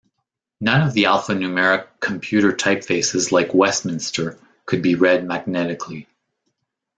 [0.59, 6.07] None of the alphanumeric 'computer' typefaces like Westminster could be read magnetically.